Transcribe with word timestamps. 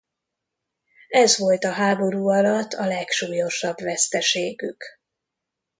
Ez 1.09 1.37
volt 1.37 1.63
a 1.63 1.71
háború 1.71 2.27
alatt 2.29 2.73
a 2.73 2.85
legsúlyosabb 2.85 3.79
veszteségük. 3.81 4.83